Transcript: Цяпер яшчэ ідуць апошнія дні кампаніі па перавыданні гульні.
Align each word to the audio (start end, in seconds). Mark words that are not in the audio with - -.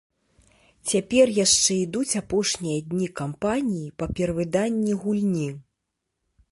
Цяпер 0.91 1.33
яшчэ 1.45 1.71
ідуць 1.85 2.17
апошнія 2.21 2.79
дні 2.93 3.07
кампаніі 3.21 3.93
па 4.01 4.05
перавыданні 4.21 4.93
гульні. 5.05 5.49